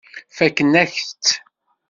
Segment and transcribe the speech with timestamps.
[0.37, 1.25] Fakkent-ak-tt.